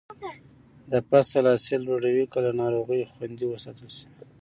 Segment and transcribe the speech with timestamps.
[0.91, 4.05] د فصل حاصل لوړوي که له ناروغیو خوندي وساتل شي.